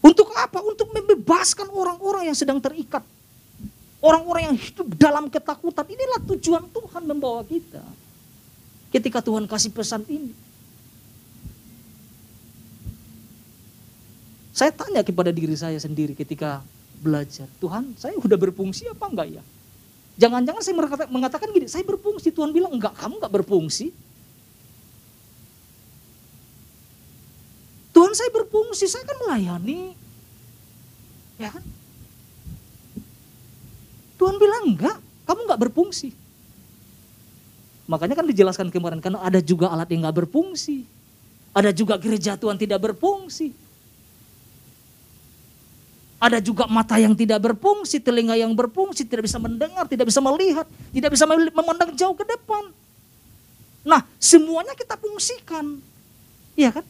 Untuk 0.02 0.34
apa? 0.34 0.66
Untuk 0.66 0.90
membebaskan 0.90 1.70
orang-orang 1.70 2.34
yang 2.34 2.34
sedang 2.34 2.58
terikat. 2.58 3.06
Orang-orang 4.02 4.50
yang 4.50 4.58
hidup 4.58 4.98
dalam 4.98 5.30
ketakutan. 5.30 5.86
Inilah 5.86 6.18
tujuan 6.34 6.66
Tuhan 6.66 7.06
membawa 7.06 7.46
kita. 7.46 7.86
Ketika 8.90 9.22
Tuhan 9.22 9.46
kasih 9.46 9.70
pesan 9.70 10.02
ini. 10.10 10.34
Saya 14.50 14.74
tanya 14.74 15.06
kepada 15.06 15.30
diri 15.30 15.54
saya 15.54 15.78
sendiri 15.78 16.18
ketika 16.18 16.66
belajar, 17.02 17.50
Tuhan 17.58 17.98
saya 17.98 18.14
udah 18.16 18.38
berfungsi 18.38 18.86
apa 18.88 19.10
enggak 19.10 19.42
ya? 19.42 19.44
Jangan-jangan 20.22 20.62
saya 20.62 20.76
mengatakan 21.10 21.50
gini, 21.50 21.66
saya 21.66 21.82
berfungsi, 21.82 22.30
Tuhan 22.30 22.54
bilang 22.54 22.78
enggak, 22.78 22.94
kamu 22.94 23.18
enggak 23.18 23.34
berfungsi. 23.42 23.90
Tuhan 27.90 28.14
saya 28.14 28.30
berfungsi, 28.30 28.86
saya 28.86 29.02
kan 29.02 29.18
melayani. 29.26 29.98
Ya 31.42 31.50
kan? 31.50 31.66
Tuhan 34.22 34.36
bilang 34.38 34.64
enggak, 34.70 34.98
kamu 35.26 35.40
enggak 35.50 35.62
berfungsi. 35.66 36.14
Makanya 37.90 38.14
kan 38.14 38.30
dijelaskan 38.30 38.70
kemarin, 38.70 39.02
karena 39.02 39.26
ada 39.26 39.42
juga 39.42 39.74
alat 39.74 39.90
yang 39.90 40.06
enggak 40.06 40.22
berfungsi. 40.28 40.86
Ada 41.52 41.74
juga 41.74 41.98
gereja 41.98 42.38
Tuhan 42.38 42.62
tidak 42.62 42.94
berfungsi. 42.94 43.52
Ada 46.22 46.38
juga 46.38 46.70
mata 46.70 47.02
yang 47.02 47.18
tidak 47.18 47.42
berfungsi, 47.42 47.98
telinga 47.98 48.38
yang 48.38 48.54
berfungsi, 48.54 49.10
tidak 49.10 49.26
bisa 49.26 49.42
mendengar, 49.42 49.90
tidak 49.90 50.06
bisa 50.06 50.22
melihat, 50.22 50.70
tidak 50.94 51.10
bisa 51.18 51.26
memandang 51.26 51.98
jauh 51.98 52.14
ke 52.14 52.22
depan. 52.22 52.70
Nah, 53.82 54.06
semuanya 54.22 54.78
kita 54.78 54.94
fungsikan. 55.02 55.82
Iya 56.54 56.78
kan? 56.78 56.86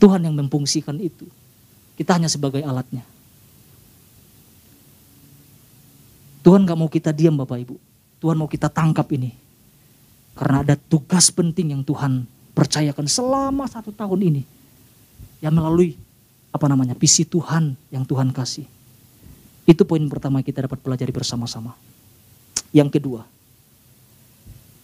Tuhan 0.00 0.24
yang 0.24 0.32
memfungsikan 0.32 0.96
itu. 0.96 1.28
Kita 2.00 2.16
hanya 2.16 2.32
sebagai 2.32 2.64
alatnya. 2.64 3.04
Tuhan 6.40 6.64
gak 6.64 6.78
mau 6.80 6.88
kita 6.88 7.12
diam 7.12 7.36
Bapak 7.36 7.68
Ibu. 7.68 7.76
Tuhan 8.20 8.36
mau 8.40 8.48
kita 8.48 8.72
tangkap 8.72 9.04
ini. 9.12 9.32
Karena 10.32 10.64
ada 10.64 10.76
tugas 10.76 11.28
penting 11.28 11.76
yang 11.76 11.84
Tuhan 11.84 12.24
percayakan 12.56 13.04
selama 13.04 13.68
satu 13.68 13.92
tahun 13.92 14.32
ini. 14.32 14.42
Yang 15.44 15.52
melalui 15.52 15.90
apa 16.54 16.70
namanya 16.70 16.94
visi 16.94 17.26
Tuhan 17.26 17.74
yang 17.90 18.06
Tuhan 18.06 18.30
kasih. 18.30 18.62
Itu 19.66 19.82
poin 19.82 20.06
pertama 20.06 20.38
kita 20.38 20.70
dapat 20.70 20.78
pelajari 20.78 21.10
bersama-sama. 21.10 21.74
Yang 22.70 23.00
kedua, 23.00 23.26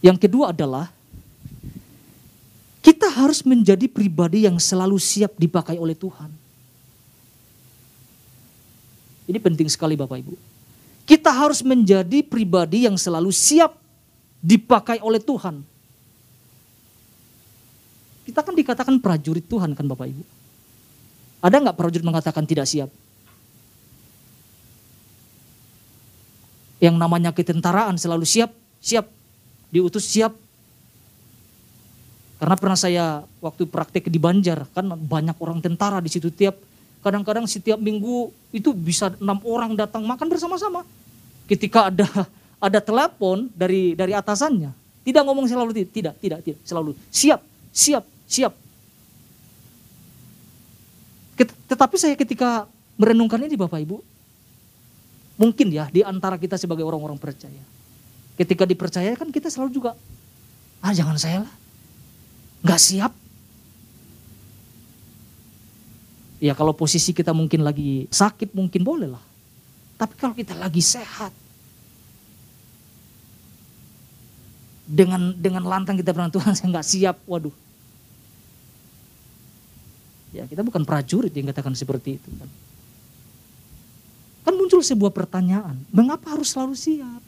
yang 0.03 0.19
kedua 0.19 0.51
adalah 0.51 0.91
kita 2.83 3.07
harus 3.07 3.47
menjadi 3.47 3.87
pribadi 3.87 4.51
yang 4.51 4.59
selalu 4.59 4.99
siap 4.99 5.39
dipakai 5.39 5.79
oleh 5.79 5.95
Tuhan. 5.95 6.33
Ini 9.31 9.39
penting 9.39 9.71
sekali 9.71 9.95
Bapak 9.95 10.27
Ibu. 10.27 10.35
Kita 11.07 11.31
harus 11.31 11.63
menjadi 11.63 12.25
pribadi 12.27 12.89
yang 12.89 12.99
selalu 12.99 13.31
siap 13.31 13.79
dipakai 14.43 14.99
oleh 15.05 15.23
Tuhan. 15.23 15.63
Kita 18.27 18.41
kan 18.43 18.55
dikatakan 18.59 18.97
prajurit 18.99 19.45
Tuhan 19.47 19.77
kan 19.77 19.87
Bapak 19.87 20.09
Ibu. 20.11 20.40
Ada 21.41 21.57
nggak 21.61 21.77
prajurit 21.77 22.05
mengatakan 22.05 22.45
tidak 22.45 22.69
siap? 22.69 22.93
Yang 26.81 26.97
namanya 26.97 27.33
ketentaraan 27.33 27.97
selalu 27.97 28.25
siap, 28.25 28.53
siap, 28.81 29.09
diutus 29.69 30.05
siap. 30.09 30.33
Karena 32.41 32.57
pernah 32.57 32.77
saya 32.77 33.25
waktu 33.45 33.69
praktek 33.69 34.09
di 34.09 34.17
Banjar, 34.17 34.65
kan 34.73 34.89
banyak 34.89 35.37
orang 35.41 35.61
tentara 35.61 36.01
di 36.01 36.09
situ 36.09 36.33
tiap 36.33 36.57
kadang-kadang 37.01 37.49
setiap 37.49 37.81
minggu 37.81 38.29
itu 38.53 38.77
bisa 38.77 39.13
enam 39.17 39.41
orang 39.45 39.73
datang 39.73 40.05
makan 40.05 40.29
bersama-sama. 40.29 40.85
Ketika 41.49 41.89
ada 41.89 42.07
ada 42.67 42.79
telepon 42.81 43.49
dari 43.57 43.97
dari 43.97 44.13
atasannya, 44.13 44.73
tidak 45.05 45.23
ngomong 45.25 45.49
selalu 45.49 45.73
tidak, 45.89 46.17
tidak, 46.21 46.41
tidak, 46.45 46.61
selalu 46.65 46.93
siap, 47.09 47.41
siap, 47.73 48.05
siap. 48.29 48.53
Tetapi 51.49 51.97
saya 51.97 52.15
ketika 52.19 52.69
merenungkan 53.01 53.41
ini 53.41 53.57
Bapak 53.57 53.81
Ibu, 53.81 53.97
mungkin 55.41 55.73
ya 55.73 55.89
di 55.89 56.05
antara 56.05 56.37
kita 56.37 56.61
sebagai 56.61 56.85
orang-orang 56.85 57.17
percaya. 57.17 57.65
Ketika 58.37 58.69
dipercayakan 58.69 59.33
kita 59.33 59.49
selalu 59.49 59.73
juga, 59.73 59.97
ah 60.85 60.93
jangan 60.93 61.17
saya 61.17 61.45
lah, 61.45 61.55
nggak 62.65 62.81
siap. 62.81 63.13
Ya 66.41 66.57
kalau 66.57 66.73
posisi 66.73 67.13
kita 67.13 67.37
mungkin 67.37 67.61
lagi 67.65 68.09
sakit 68.09 68.57
mungkin 68.57 68.81
boleh 68.81 69.09
lah. 69.13 69.25
Tapi 70.01 70.17
kalau 70.17 70.33
kita 70.33 70.57
lagi 70.57 70.81
sehat, 70.81 71.33
dengan 74.89 75.37
dengan 75.37 75.63
lantang 75.69 76.01
kita 76.01 76.11
bilang 76.11 76.33
Tuhan 76.33 76.53
saya 76.59 76.69
nggak 76.69 76.89
siap, 76.89 77.17
waduh 77.25 77.53
Ya, 80.31 80.47
kita 80.47 80.63
bukan 80.63 80.87
prajurit 80.87 81.35
yang 81.35 81.51
katakan 81.51 81.75
seperti 81.75 82.23
itu 82.23 82.31
kan. 82.39 82.51
Kan 84.47 84.55
muncul 84.55 84.81
sebuah 84.81 85.11
pertanyaan, 85.11 85.83
mengapa 85.91 86.39
harus 86.39 86.55
selalu 86.55 86.79
siap? 86.79 87.23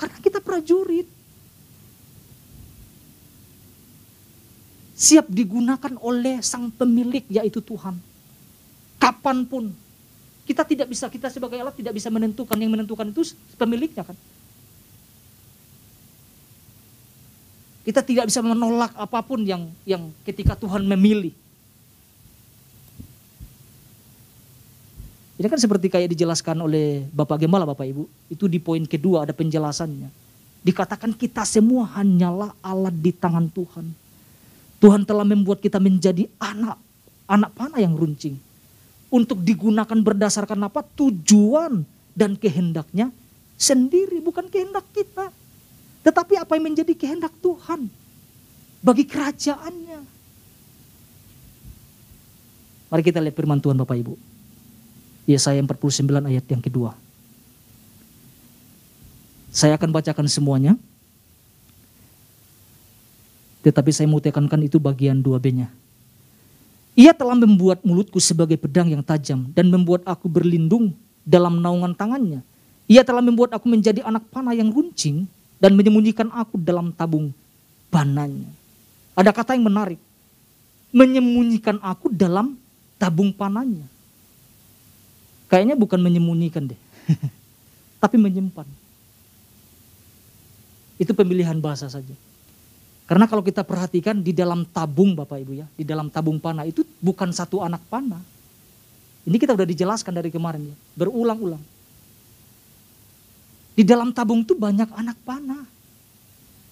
Karena 0.00 0.18
kita 0.22 0.38
prajurit. 0.40 1.06
Siap 4.98 5.30
digunakan 5.30 5.94
oleh 6.02 6.42
sang 6.42 6.74
pemilik 6.74 7.22
yaitu 7.30 7.62
Tuhan. 7.62 7.94
Kapan 8.98 9.46
pun. 9.46 9.70
Kita 10.42 10.64
tidak 10.66 10.90
bisa, 10.90 11.06
kita 11.06 11.30
sebagai 11.30 11.60
alat 11.60 11.76
tidak 11.76 11.94
bisa 11.94 12.10
menentukan. 12.10 12.58
Yang 12.58 12.72
menentukan 12.74 13.06
itu 13.12 13.22
pemiliknya 13.54 14.02
kan. 14.02 14.16
Kita 17.86 18.02
tidak 18.02 18.26
bisa 18.26 18.42
menolak 18.42 18.90
apa 18.98 19.22
pun 19.22 19.44
yang 19.46 19.70
yang 19.86 20.10
ketika 20.26 20.58
Tuhan 20.58 20.82
memilih. 20.82 21.30
Ini 25.38 25.46
kan 25.46 25.62
seperti 25.62 25.86
kayak 25.86 26.18
dijelaskan 26.18 26.58
oleh 26.66 27.06
Bapak 27.14 27.38
Gembala, 27.38 27.62
Bapak 27.62 27.86
Ibu. 27.86 28.10
Itu 28.26 28.50
di 28.50 28.58
poin 28.58 28.82
kedua 28.82 29.22
ada 29.22 29.30
penjelasannya. 29.30 30.10
Dikatakan 30.66 31.14
kita 31.14 31.46
semua 31.46 31.86
hanyalah 31.94 32.58
alat 32.58 32.90
di 32.98 33.14
tangan 33.14 33.46
Tuhan. 33.46 33.86
Tuhan 34.82 35.06
telah 35.06 35.22
membuat 35.22 35.62
kita 35.62 35.78
menjadi 35.78 36.26
anak, 36.42 36.74
anak 37.30 37.54
panah 37.54 37.78
yang 37.78 37.94
runcing. 37.94 38.34
Untuk 39.14 39.38
digunakan 39.46 39.94
berdasarkan 39.94 40.58
apa? 40.66 40.82
Tujuan 40.98 41.86
dan 42.18 42.34
kehendaknya 42.34 43.14
sendiri, 43.54 44.18
bukan 44.18 44.50
kehendak 44.50 44.90
kita. 44.90 45.30
Tetapi 46.02 46.34
apa 46.34 46.58
yang 46.58 46.74
menjadi 46.74 46.98
kehendak 46.98 47.30
Tuhan 47.38 47.86
bagi 48.82 49.06
kerajaannya. 49.06 50.00
Mari 52.90 53.02
kita 53.06 53.22
lihat 53.22 53.38
firman 53.38 53.62
Tuhan 53.62 53.78
Bapak 53.78 53.94
Ibu. 54.02 54.37
Yesaya 55.28 55.60
49 55.60 56.08
ayat 56.24 56.44
yang 56.48 56.64
kedua. 56.64 56.96
Saya 59.52 59.76
akan 59.76 59.92
bacakan 59.92 60.24
semuanya. 60.24 60.72
Tetapi 63.60 63.90
saya 63.92 64.08
mau 64.08 64.24
tekankan 64.24 64.64
itu 64.64 64.80
bagian 64.80 65.20
2B-nya. 65.20 65.68
Ia 66.96 67.12
telah 67.12 67.36
membuat 67.36 67.84
mulutku 67.84 68.16
sebagai 68.16 68.56
pedang 68.56 68.88
yang 68.88 69.04
tajam 69.04 69.52
dan 69.52 69.68
membuat 69.68 70.02
aku 70.08 70.26
berlindung 70.32 70.96
dalam 71.28 71.60
naungan 71.60 71.92
tangannya. 71.92 72.40
Ia 72.88 73.04
telah 73.04 73.20
membuat 73.20 73.52
aku 73.52 73.68
menjadi 73.68 74.00
anak 74.08 74.24
panah 74.32 74.56
yang 74.56 74.72
runcing 74.72 75.28
dan 75.60 75.76
menyembunyikan 75.76 76.32
aku 76.32 76.56
dalam 76.56 76.88
tabung 76.96 77.36
panahnya. 77.92 78.48
Ada 79.12 79.34
kata 79.34 79.58
yang 79.58 79.68
menarik. 79.68 80.00
Menyembunyikan 80.88 81.76
aku 81.84 82.08
dalam 82.08 82.56
tabung 82.96 83.28
panahnya. 83.28 83.84
Kayaknya 85.48 85.74
bukan 85.74 85.98
menyembunyikan 85.98 86.68
deh. 86.68 86.80
Tapi 88.02 88.20
menyimpan. 88.20 88.68
Itu 91.00 91.16
pemilihan 91.16 91.56
bahasa 91.58 91.88
saja. 91.88 92.12
Karena 93.08 93.24
kalau 93.24 93.40
kita 93.40 93.64
perhatikan 93.64 94.20
di 94.20 94.36
dalam 94.36 94.68
tabung 94.68 95.16
Bapak 95.16 95.40
Ibu 95.40 95.52
ya, 95.64 95.66
di 95.72 95.80
dalam 95.80 96.12
tabung 96.12 96.36
panah 96.36 96.68
itu 96.68 96.84
bukan 97.00 97.32
satu 97.32 97.64
anak 97.64 97.80
panah. 97.88 98.20
Ini 99.24 99.36
kita 99.40 99.56
udah 99.56 99.64
dijelaskan 99.64 100.12
dari 100.12 100.28
kemarin 100.28 100.68
ya, 100.68 100.76
berulang-ulang. 100.92 101.60
Di 103.72 103.80
dalam 103.86 104.12
tabung 104.12 104.44
itu 104.44 104.52
banyak 104.52 104.92
anak 104.92 105.16
panah. 105.24 105.64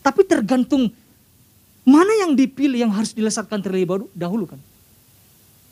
Tapi 0.05 0.23
tergantung 0.29 0.93
mana 1.87 2.13
yang 2.21 2.37
dipilih 2.37 2.85
yang 2.85 2.93
harus 2.93 3.17
dilesatkan 3.17 3.63
terlebih 3.65 4.05
dahulu 4.13 4.45
kan. 4.45 4.61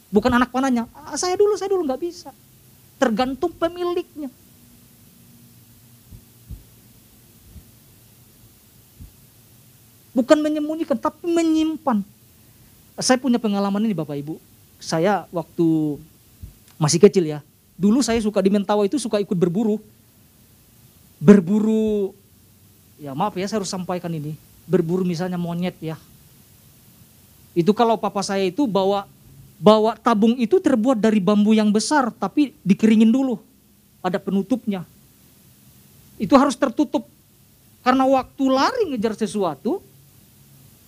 Bukan 0.09 0.31
anak 0.31 0.49
panahnya, 0.49 0.89
ah, 0.95 1.19
saya 1.19 1.35
dulu, 1.35 1.59
saya 1.59 1.75
dulu 1.75 1.85
nggak 1.85 2.01
bisa. 2.01 2.31
Tergantung 2.97 3.53
pemiliknya. 3.55 4.31
Bukan 10.15 10.39
menyembunyikan, 10.39 10.95
tapi 10.95 11.27
menyimpan. 11.27 12.07
Saya 13.03 13.19
punya 13.19 13.43
pengalaman 13.43 13.83
ini 13.83 13.99
Bapak 13.99 14.15
Ibu. 14.15 14.39
Saya 14.79 15.27
waktu 15.35 15.99
masih 16.79 17.03
kecil 17.03 17.27
ya. 17.27 17.43
Dulu 17.75 17.99
saya 17.99 18.23
suka 18.23 18.39
di 18.39 18.55
Mentawa 18.55 18.87
itu 18.87 18.95
suka 19.03 19.19
ikut 19.19 19.35
berburu. 19.35 19.83
Berburu, 21.19 22.15
ya 23.03 23.11
maaf 23.11 23.35
ya 23.35 23.51
saya 23.51 23.59
harus 23.59 23.71
sampaikan 23.75 24.15
ini. 24.15 24.39
Berburu 24.71 25.03
misalnya 25.03 25.35
monyet 25.35 25.75
ya. 25.83 25.99
Itu 27.55 27.75
kalau 27.75 27.99
papa 27.99 28.23
saya 28.23 28.47
itu 28.47 28.71
bawa 28.71 29.11
bawa 29.59 29.95
tabung 29.97 30.35
itu 30.37 30.59
terbuat 30.59 30.99
dari 30.99 31.23
bambu 31.23 31.55
yang 31.55 31.71
besar 31.71 32.11
tapi 32.15 32.55
dikeringin 32.67 33.11
dulu. 33.11 33.39
Ada 34.05 34.21
penutupnya. 34.21 34.85
Itu 36.21 36.37
harus 36.37 36.55
tertutup. 36.55 37.09
Karena 37.85 38.09
waktu 38.09 38.45
lari 38.49 38.83
ngejar 38.93 39.13
sesuatu, 39.17 39.81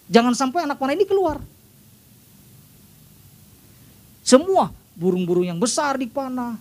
jangan 0.08 0.32
sampai 0.32 0.64
anak 0.64 0.80
panah 0.80 0.96
ini 0.96 1.04
keluar. 1.04 1.40
Semua 4.26 4.72
burung-burung 4.96 5.46
yang 5.46 5.60
besar 5.60 6.00
di 6.00 6.08
panah. 6.08 6.58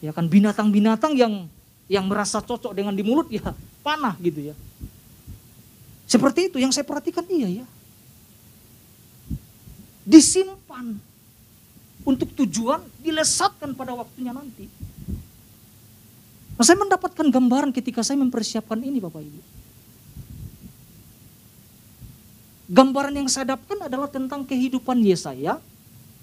Ya 0.00 0.12
kan 0.12 0.28
binatang-binatang 0.28 1.16
yang 1.16 1.48
yang 1.86 2.04
merasa 2.10 2.42
cocok 2.42 2.74
dengan 2.74 2.92
di 2.92 3.06
mulut 3.06 3.30
ya 3.30 3.54
panah 3.80 4.18
gitu 4.18 4.52
ya. 4.52 4.54
Seperti 6.06 6.50
itu 6.52 6.56
yang 6.58 6.70
saya 6.70 6.86
perhatikan 6.86 7.24
iya 7.30 7.62
ya 7.62 7.66
disimpan 10.06 10.94
untuk 12.06 12.30
tujuan 12.38 12.78
dilesatkan 13.02 13.74
pada 13.74 13.90
waktunya 13.98 14.30
nanti. 14.30 14.70
Nah, 16.56 16.64
saya 16.64 16.78
mendapatkan 16.78 17.26
gambaran 17.26 17.74
ketika 17.74 18.00
saya 18.06 18.16
mempersiapkan 18.16 18.78
ini 18.80 19.02
Bapak 19.02 19.20
Ibu. 19.20 19.40
Gambaran 22.66 23.14
yang 23.18 23.28
saya 23.28 23.58
dapatkan 23.58 23.90
adalah 23.90 24.08
tentang 24.08 24.46
kehidupan 24.46 25.02
Yesaya 25.02 25.58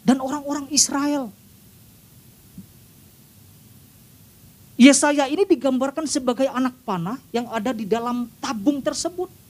dan 0.01 0.17
orang-orang 0.23 0.67
Israel. 0.71 1.29
Yesaya 4.73 5.29
ini 5.29 5.45
digambarkan 5.45 6.09
sebagai 6.09 6.49
anak 6.49 6.73
panah 6.83 7.21
yang 7.29 7.45
ada 7.53 7.71
di 7.71 7.85
dalam 7.85 8.27
tabung 8.41 8.81
tersebut. 8.81 9.42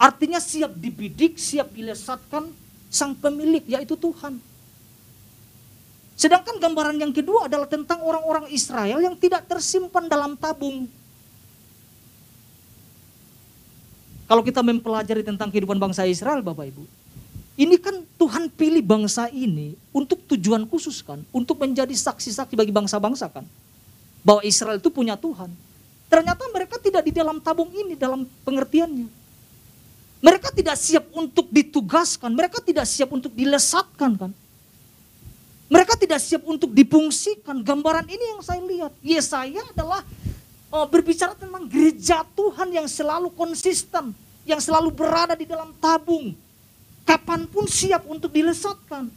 Artinya 0.00 0.40
siap 0.40 0.72
dibidik, 0.80 1.36
siap 1.36 1.76
dilesatkan 1.76 2.48
sang 2.88 3.12
pemilik 3.12 3.60
yaitu 3.68 4.00
Tuhan. 4.00 4.40
Sedangkan 6.16 6.56
gambaran 6.56 6.96
yang 6.96 7.12
kedua 7.12 7.52
adalah 7.52 7.68
tentang 7.68 8.00
orang-orang 8.00 8.48
Israel 8.48 8.96
yang 9.00 9.12
tidak 9.16 9.44
tersimpan 9.44 10.08
dalam 10.08 10.40
tabung. 10.40 10.88
Kalau 14.24 14.40
kita 14.40 14.64
mempelajari 14.64 15.20
tentang 15.20 15.52
kehidupan 15.52 15.76
bangsa 15.76 16.08
Israel 16.08 16.40
Bapak 16.40 16.72
Ibu. 16.72 16.84
Ini 17.60 17.76
kan 17.76 18.00
Tuhan 18.16 18.48
pilih 18.48 18.80
bangsa 18.80 19.28
ini 19.28 19.76
untuk 19.92 20.24
tujuan 20.32 20.64
khusus 20.64 21.04
kan. 21.04 21.20
Untuk 21.28 21.60
menjadi 21.60 21.92
saksi-saksi 21.92 22.56
bagi 22.56 22.72
bangsa-bangsa 22.72 23.28
kan. 23.28 23.44
Bahwa 24.24 24.40
Israel 24.48 24.80
itu 24.80 24.88
punya 24.88 25.12
Tuhan. 25.20 25.52
Ternyata 26.08 26.48
mereka 26.56 26.80
tidak 26.80 27.04
di 27.04 27.12
dalam 27.12 27.36
tabung 27.36 27.68
ini 27.68 28.00
dalam 28.00 28.24
pengertiannya. 28.48 29.19
Mereka 30.20 30.52
tidak 30.52 30.76
siap 30.76 31.08
untuk 31.16 31.48
ditugaskan, 31.48 32.28
mereka 32.36 32.60
tidak 32.60 32.84
siap 32.84 33.08
untuk 33.08 33.32
dilesatkan 33.32 34.12
kan. 34.20 34.32
Mereka 35.70 35.94
tidak 35.96 36.20
siap 36.20 36.42
untuk 36.44 36.74
dipungsikan. 36.74 37.62
Gambaran 37.62 38.04
ini 38.10 38.24
yang 38.34 38.42
saya 38.42 38.58
lihat. 38.58 38.92
Yesaya 39.00 39.62
adalah 39.70 40.02
oh, 40.74 40.82
berbicara 40.90 41.32
tentang 41.38 41.62
gereja 41.70 42.26
Tuhan 42.34 42.74
yang 42.74 42.90
selalu 42.90 43.30
konsisten, 43.32 44.10
yang 44.42 44.58
selalu 44.58 44.90
berada 44.90 45.38
di 45.38 45.46
dalam 45.46 45.70
tabung. 45.78 46.34
Kapan 47.06 47.46
pun 47.46 47.70
siap 47.70 48.02
untuk 48.10 48.34
dilesatkan. 48.34 49.08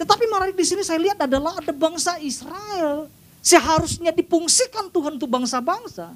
Tetapi 0.00 0.24
mari 0.32 0.56
di 0.56 0.64
sini 0.64 0.80
saya 0.80 0.96
lihat 0.96 1.20
adalah 1.20 1.60
ada 1.60 1.76
bangsa 1.76 2.16
Israel 2.24 3.10
seharusnya 3.44 4.12
dipungsikan 4.12 4.92
Tuhan 4.92 5.16
untuk 5.16 5.30
bangsa-bangsa. 5.30 6.12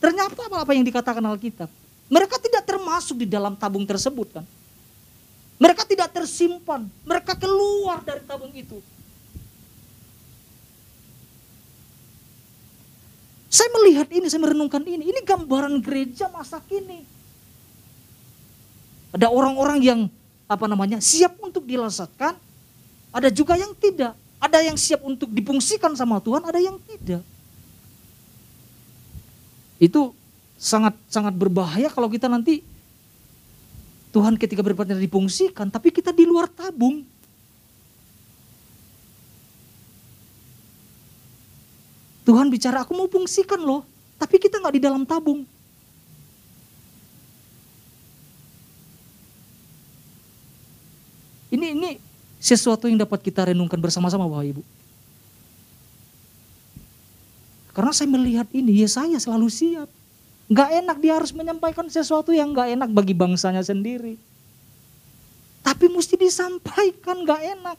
Ternyata 0.00 0.48
apa 0.48 0.72
yang 0.72 0.84
dikatakan 0.84 1.20
Alkitab? 1.20 1.68
Mereka 2.10 2.42
tidak 2.42 2.66
termasuk 2.66 3.22
di 3.22 3.26
dalam 3.30 3.54
tabung 3.54 3.86
tersebut 3.86 4.42
kan. 4.42 4.44
Mereka 5.62 5.86
tidak 5.86 6.10
tersimpan, 6.10 6.90
mereka 7.06 7.38
keluar 7.38 8.02
dari 8.02 8.24
tabung 8.26 8.50
itu. 8.50 8.82
Saya 13.50 13.66
melihat 13.78 14.06
ini, 14.14 14.26
saya 14.30 14.42
merenungkan 14.42 14.82
ini. 14.86 15.10
Ini 15.10 15.20
gambaran 15.26 15.82
gereja 15.82 16.30
masa 16.30 16.62
kini. 16.62 17.02
Ada 19.10 19.26
orang-orang 19.26 19.78
yang 19.82 20.00
apa 20.46 20.70
namanya 20.70 21.02
siap 21.02 21.34
untuk 21.42 21.66
dilasatkan, 21.66 22.38
ada 23.10 23.28
juga 23.30 23.58
yang 23.58 23.74
tidak. 23.74 24.14
Ada 24.40 24.64
yang 24.64 24.78
siap 24.78 25.04
untuk 25.04 25.28
dipungsikan 25.28 25.92
sama 25.98 26.22
Tuhan, 26.22 26.46
ada 26.46 26.56
yang 26.56 26.78
tidak. 26.80 27.20
Itu 29.76 30.16
sangat 30.60 30.92
sangat 31.08 31.32
berbahaya 31.32 31.88
kalau 31.88 32.12
kita 32.12 32.28
nanti 32.28 32.60
Tuhan 34.12 34.36
ketika 34.36 34.60
berpatnya 34.60 34.98
dipungsikan, 34.98 35.70
tapi 35.72 35.94
kita 35.94 36.10
di 36.10 36.26
luar 36.26 36.50
tabung. 36.50 37.06
Tuhan 42.26 42.50
bicara, 42.50 42.82
aku 42.82 42.92
mau 42.94 43.06
fungsikan 43.06 43.62
loh, 43.62 43.86
tapi 44.18 44.36
kita 44.42 44.58
nggak 44.58 44.74
di 44.76 44.82
dalam 44.82 45.02
tabung. 45.06 45.46
Ini 51.50 51.66
ini 51.74 51.90
sesuatu 52.42 52.86
yang 52.86 52.98
dapat 52.98 53.22
kita 53.22 53.50
renungkan 53.50 53.78
bersama-sama 53.78 54.26
Bapak 54.26 54.58
Ibu. 54.58 54.62
Karena 57.74 57.92
saya 57.94 58.10
melihat 58.10 58.46
ini, 58.50 58.82
ya 58.82 58.90
saya 58.90 59.18
selalu 59.22 59.46
siap. 59.46 59.99
Gak 60.50 60.70
enak 60.82 60.98
dia 60.98 61.14
harus 61.14 61.30
menyampaikan 61.30 61.86
sesuatu 61.86 62.34
yang 62.34 62.50
gak 62.50 62.74
enak 62.74 62.90
bagi 62.90 63.14
bangsanya 63.14 63.62
sendiri. 63.62 64.18
Tapi 65.62 65.86
mesti 65.86 66.18
disampaikan 66.18 67.22
gak 67.22 67.42
enak. 67.54 67.78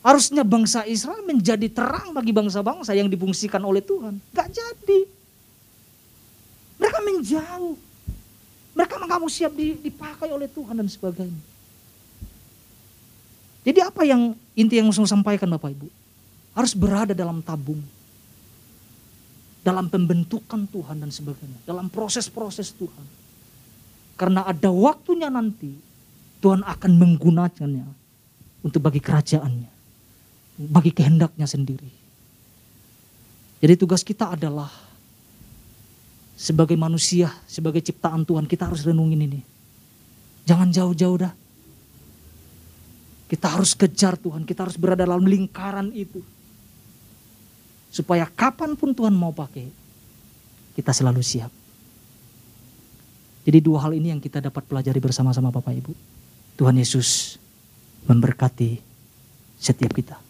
Harusnya 0.00 0.46
bangsa 0.46 0.86
Israel 0.86 1.26
menjadi 1.26 1.66
terang 1.66 2.14
bagi 2.14 2.30
bangsa-bangsa 2.30 2.94
yang 2.94 3.10
difungsikan 3.10 3.60
oleh 3.66 3.82
Tuhan. 3.82 4.22
Gak 4.30 4.48
jadi. 4.54 5.00
Mereka 6.78 6.98
menjauh. 7.04 7.76
Mereka 8.72 8.96
nggak 8.96 9.20
mau 9.20 9.28
siap 9.28 9.52
dipakai 9.58 10.30
oleh 10.32 10.48
Tuhan 10.48 10.78
dan 10.78 10.88
sebagainya. 10.88 11.42
Jadi 13.60 13.80
apa 13.84 14.08
yang 14.08 14.32
inti 14.56 14.80
yang 14.80 14.88
mau 14.88 15.04
sampaikan 15.04 15.50
Bapak 15.52 15.74
Ibu? 15.76 15.90
Harus 16.56 16.72
berada 16.72 17.12
dalam 17.12 17.44
tabung. 17.44 17.82
Dalam 19.60 19.92
pembentukan 19.92 20.64
Tuhan 20.68 21.04
dan 21.04 21.12
sebagainya. 21.12 21.60
Dalam 21.68 21.92
proses-proses 21.92 22.72
Tuhan. 22.76 23.06
Karena 24.16 24.44
ada 24.48 24.68
waktunya 24.72 25.28
nanti 25.28 25.72
Tuhan 26.40 26.64
akan 26.64 26.92
menggunakannya 26.96 27.88
untuk 28.64 28.80
bagi 28.80 29.00
kerajaannya. 29.00 29.72
Bagi 30.60 30.92
kehendaknya 30.92 31.48
sendiri. 31.48 31.88
Jadi 33.60 33.74
tugas 33.76 34.00
kita 34.00 34.32
adalah 34.32 34.72
sebagai 36.40 36.72
manusia, 36.80 37.28
sebagai 37.44 37.84
ciptaan 37.84 38.24
Tuhan, 38.24 38.48
kita 38.48 38.72
harus 38.72 38.80
renungin 38.80 39.20
ini. 39.28 39.40
Jangan 40.48 40.72
jauh-jauh 40.72 41.16
dah. 41.20 41.32
Kita 43.28 43.46
harus 43.52 43.76
kejar 43.76 44.16
Tuhan, 44.16 44.48
kita 44.48 44.64
harus 44.64 44.80
berada 44.80 45.04
dalam 45.04 45.28
lingkaran 45.28 45.92
itu. 45.92 46.24
Supaya 47.90 48.24
kapan 48.30 48.78
pun 48.78 48.94
Tuhan 48.94 49.12
mau 49.12 49.34
pakai, 49.34 49.66
kita 50.78 50.94
selalu 50.94 51.20
siap. 51.20 51.50
Jadi 53.42 53.58
dua 53.58 53.82
hal 53.82 53.98
ini 53.98 54.14
yang 54.14 54.22
kita 54.22 54.38
dapat 54.38 54.62
pelajari 54.62 55.02
bersama-sama 55.02 55.50
Bapak 55.50 55.74
Ibu. 55.74 55.92
Tuhan 56.54 56.76
Yesus 56.78 57.40
memberkati 58.06 58.78
setiap 59.58 59.90
kita. 59.90 60.29